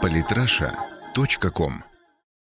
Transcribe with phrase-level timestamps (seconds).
[0.00, 1.72] Политраша.ком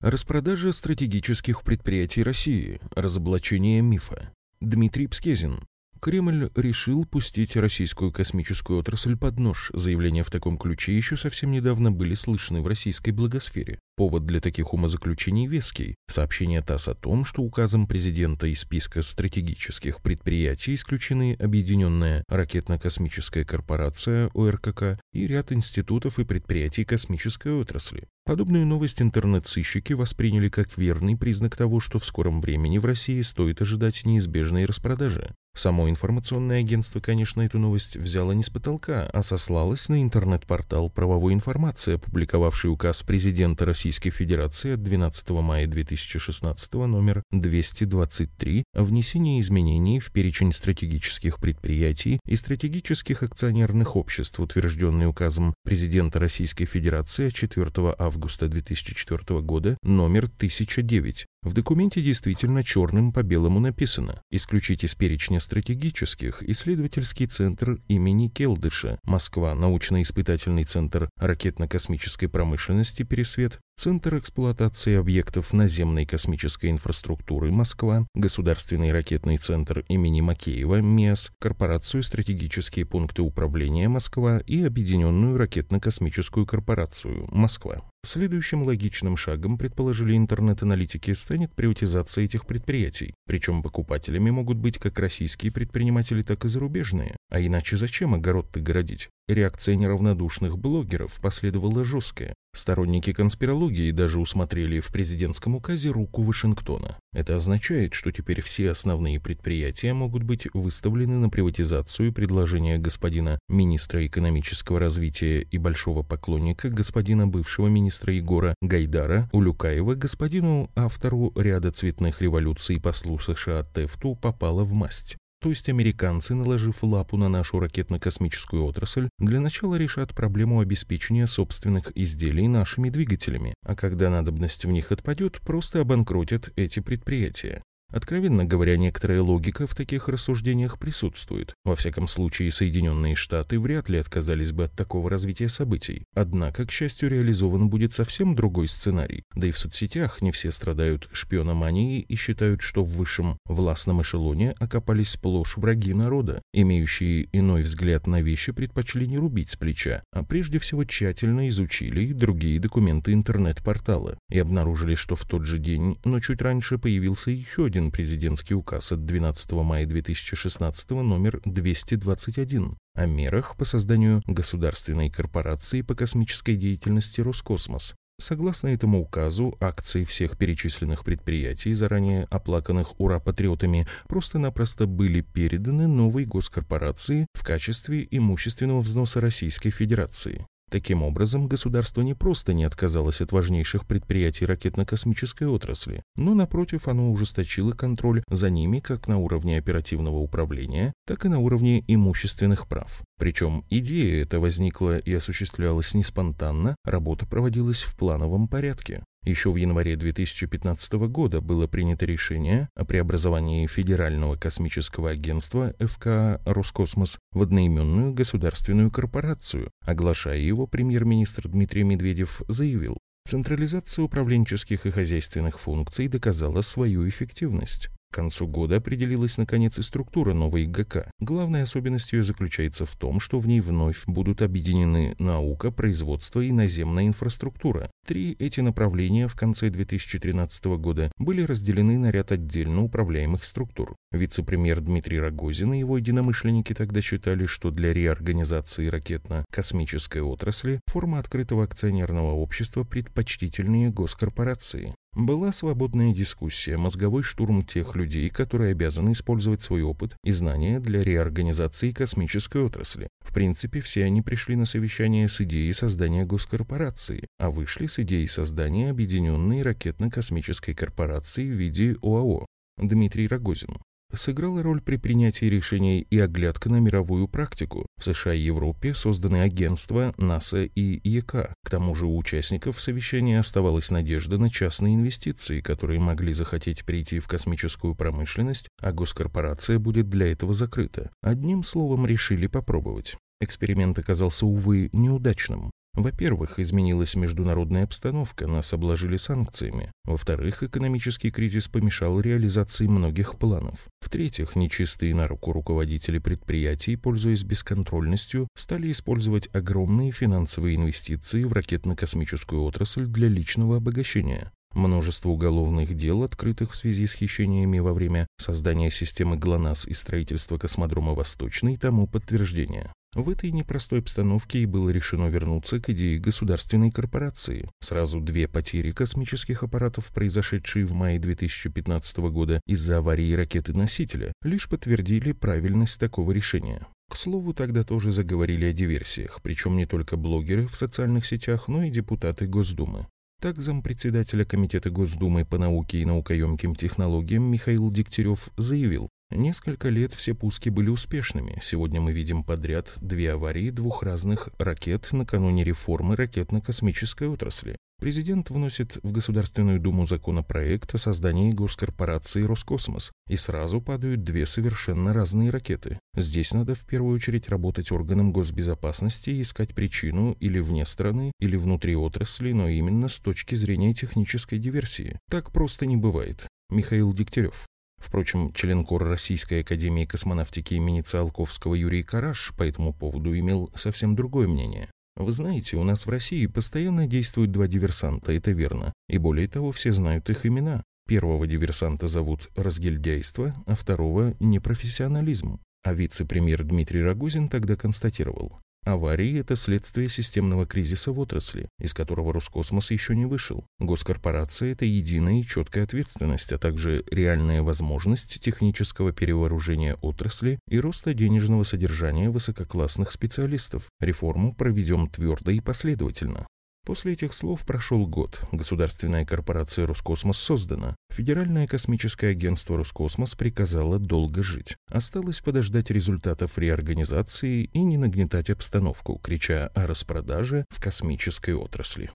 [0.01, 2.81] Распродажа стратегических предприятий России.
[2.95, 4.33] Разоблачение мифа.
[4.61, 5.67] Дмитрий Пскезин.
[6.01, 9.71] Кремль решил пустить российскую космическую отрасль под нож.
[9.75, 13.79] Заявления в таком ключе еще совсем недавно были слышны в российской благосфере.
[13.99, 15.97] Повод для таких умозаключений веский.
[16.09, 24.31] Сообщение ТАСС о том, что указом президента из списка стратегических предприятий исключены Объединенная ракетно-космическая корпорация
[24.35, 28.07] ОРКК и ряд институтов и предприятий космической отрасли.
[28.25, 33.63] Подобную новость интернет-сыщики восприняли как верный признак того, что в скором времени в России стоит
[33.63, 35.35] ожидать неизбежной распродажи.
[35.59, 41.33] Само информационное агентство, конечно, эту новость взяло не с потолка, а сослалось на интернет-портал «Правовой
[41.33, 49.99] информации», опубликовавший указ президента Российской Федерации от 12 мая 2016 номер 223 о внесении изменений
[49.99, 58.49] в перечень стратегических предприятий и стратегических акционерных обществ, утвержденный указом президента Российской Федерации 4 августа
[58.49, 61.25] 2004 года номер 1009.
[61.43, 68.99] В документе действительно черным по белому написано «Исключить из перечня стратегических исследовательский центр имени Келдыша,
[69.05, 79.37] Москва, научно-испытательный центр ракетно-космической промышленности «Пересвет», Центр эксплуатации объектов наземной космической инфраструктуры «Москва», Государственный ракетный
[79.37, 87.85] центр имени Макеева МИАС, Корпорацию «Стратегические пункты управления Москва» и Объединенную ракетно-космическую корпорацию «Москва».
[88.05, 93.15] Следующим логичным шагом, предположили интернет-аналитики, станет приватизация этих предприятий.
[93.27, 97.17] Причем покупателями могут быть как российские предприниматели, так и зарубежные.
[97.29, 99.09] А иначе зачем огород-то городить?
[99.29, 102.33] Реакция неравнодушных блогеров последовала жесткая.
[102.55, 106.99] Сторонники конспирологии даже усмотрели в президентском указе руку Вашингтона.
[107.13, 114.07] Это означает, что теперь все основные предприятия могут быть выставлены на приватизацию предложения господина министра
[114.07, 122.23] экономического развития и большого поклонника господина бывшего министра Егора Гайдара Улюкаева господину автору ряда цветных
[122.23, 125.19] революций послу США Тефту попала в масть.
[125.41, 131.93] То есть американцы, наложив лапу на нашу ракетно-космическую отрасль, для начала решат проблему обеспечения собственных
[131.97, 137.63] изделий нашими двигателями, а когда надобность в них отпадет, просто обанкротят эти предприятия.
[137.91, 141.55] Откровенно говоря, некоторая логика в таких рассуждениях присутствует.
[141.65, 146.05] Во всяком случае, Соединенные Штаты вряд ли отказались бы от такого развития событий.
[146.15, 149.23] Однако, к счастью, реализован будет совсем другой сценарий.
[149.35, 154.53] Да и в соцсетях не все страдают шпиономанией и считают, что в высшем властном эшелоне
[154.59, 160.23] окопались сплошь враги народа, имеющие иной взгляд на вещи предпочли не рубить с плеча, а
[160.23, 166.21] прежде всего тщательно изучили другие документы интернет-портала и обнаружили, что в тот же день, но
[166.21, 173.07] чуть раньше появился еще один один президентский указ от 12 мая 2016 номер 221 о
[173.07, 177.95] мерах по созданию государственной корпорации по космической деятельности «Роскосмос».
[178.21, 187.29] Согласно этому указу, акции всех перечисленных предприятий, заранее оплаканных ура-патриотами, просто-напросто были переданы новой госкорпорации
[187.35, 190.45] в качестве имущественного взноса Российской Федерации.
[190.71, 197.11] Таким образом, государство не просто не отказалось от важнейших предприятий ракетно-космической отрасли, но, напротив, оно
[197.11, 203.03] ужесточило контроль за ними как на уровне оперативного управления, так и на уровне имущественных прав.
[203.19, 209.05] Причем идея эта возникла и осуществлялась не спонтанно, работа проводилась в плановом порядке.
[209.29, 217.19] Еще в январе 2015 года было принято решение о преобразовании Федерального космического агентства ФК «Роскосмос»
[217.33, 219.71] в одноименную государственную корпорацию.
[219.85, 222.97] Оглашая его, премьер-министр Дмитрий Медведев заявил,
[223.27, 227.91] Централизация управленческих и хозяйственных функций доказала свою эффективность.
[228.11, 231.11] К концу года определилась, наконец, и структура новой ГК.
[231.21, 237.07] Главной особенностью заключается в том, что в ней вновь будут объединены наука, производство и наземная
[237.07, 237.91] инфраструктура.
[238.07, 243.95] Три эти направления в конце 2013 года были разделены на ряд отдельно управляемых структур.
[244.11, 251.65] Вице-премьер Дмитрий Рогозин и его единомышленники тогда считали, что для реорганизации ракетно-космической отрасли форма открытого
[251.65, 254.95] акционерного общества предпочтительнее госкорпорации.
[255.15, 261.03] Была свободная дискуссия, мозговой штурм тех людей, которые обязаны использовать свой опыт и знания для
[261.03, 263.09] реорганизации космической отрасли.
[263.21, 268.29] В принципе, все они пришли на совещание с идеей создания госкорпорации, а вышли с идеей
[268.29, 272.47] создания объединенной ракетно-космической корпорации в виде ОАО.
[272.79, 273.77] Дмитрий Рогозин
[274.15, 277.87] сыграла роль при принятии решений и оглядка на мировую практику.
[277.99, 281.55] В США и Европе созданы агентства НАСА и ЕК.
[281.65, 287.19] К тому же у участников совещания оставалась надежда на частные инвестиции, которые могли захотеть прийти
[287.19, 291.11] в космическую промышленность, а госкорпорация будет для этого закрыта.
[291.23, 293.17] Одним словом, решили попробовать.
[293.41, 295.71] Эксперимент оказался, увы, неудачным.
[295.95, 299.91] Во-первых, изменилась международная обстановка, нас обложили санкциями.
[300.05, 303.87] Во-вторых, экономический кризис помешал реализации многих планов.
[304.01, 312.63] В-третьих, нечистые на руку руководители предприятий, пользуясь бесконтрольностью, стали использовать огромные финансовые инвестиции в ракетно-космическую
[312.63, 314.53] отрасль для личного обогащения.
[314.75, 320.59] Множество уголовных дел, открытых в связи с хищениями во время создания системы ГЛОНАСС и строительства
[320.59, 322.93] космодрома «Восточный» тому подтверждение.
[323.15, 327.69] В этой непростой обстановке и было решено вернуться к идее государственной корпорации.
[327.81, 335.33] Сразу две потери космических аппаратов, произошедшие в мае 2015 года из-за аварии ракеты-носителя, лишь подтвердили
[335.33, 336.87] правильность такого решения.
[337.11, 341.85] К слову, тогда тоже заговорили о диверсиях, причем не только блогеры в социальных сетях, но
[341.85, 343.07] и депутаты Госдумы.
[343.41, 350.35] Так зампредседателя Комитета Госдумы по науке и наукоемким технологиям Михаил Дегтярев заявил, Несколько лет все
[350.35, 351.59] пуски были успешными.
[351.63, 357.77] Сегодня мы видим подряд две аварии двух разных ракет накануне реформы ракетно-космической отрасли.
[358.01, 365.13] Президент вносит в Государственную Думу законопроект о создании госкорпорации «Роскосмос», и сразу падают две совершенно
[365.13, 365.99] разные ракеты.
[366.17, 371.57] Здесь надо в первую очередь работать органам госбезопасности и искать причину или вне страны, или
[371.57, 375.19] внутри отрасли, но именно с точки зрения технической диверсии.
[375.29, 376.47] Так просто не бывает.
[376.71, 377.67] Михаил Дегтярев.
[377.99, 384.15] Впрочем, член кор Российской Академии Космонавтики имени Циолковского Юрий Караш по этому поводу имел совсем
[384.15, 384.91] другое мнение.
[385.17, 388.93] Вы знаете, у нас в России постоянно действуют два диверсанта, это верно.
[389.09, 390.85] И более того, все знают их имена.
[391.09, 395.59] Первого диверсанта зовут разгильдяйство, а второго– непрофессионализм.
[395.83, 398.59] А вице-премьер Дмитрий Рогозин тогда констатировал,
[398.93, 403.65] Аварии– это следствие системного кризиса в отрасли, из которого Роскосмос еще не вышел.
[403.79, 411.15] Госкорпорация– это единая и четкая ответственность, а также реальная возможность технического перевооружения отрасли и роста
[411.15, 413.89] денежного содержания высококлассных специалистов.
[414.01, 416.47] Реформу проведем твердо и последовательно.
[416.89, 418.41] После этих слов прошел год.
[418.51, 420.97] Государственная корпорация «Роскосмос» создана.
[421.11, 424.75] Федеральное космическое агентство «Роскосмос» приказало долго жить.
[424.91, 432.11] Осталось подождать результатов реорганизации и не нагнетать обстановку, крича о распродаже в космической отрасли.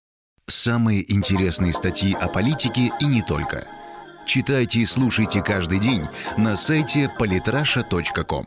[0.47, 3.67] Самые интересные статьи о политике и не только.
[4.25, 6.01] Читайте и слушайте каждый день
[6.39, 8.45] на сайте polytrasha.com.